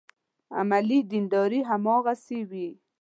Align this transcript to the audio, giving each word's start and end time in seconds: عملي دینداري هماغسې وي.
عملي 0.59 0.99
دینداري 1.11 1.59
هماغسې 1.69 2.39
وي. 2.49 2.69